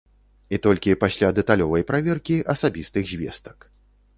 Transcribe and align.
І 0.57 0.59
толькі 0.65 0.95
пасля 1.03 1.29
дэталёвай 1.39 1.85
праверкі 1.91 2.39
асабістых 2.55 3.03
звестак. 3.13 3.71